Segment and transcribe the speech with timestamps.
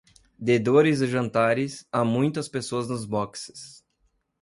[0.39, 3.85] De dores e jantares, há muitas pessoas nos boxes.